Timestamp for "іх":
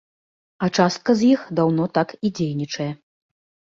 1.35-1.45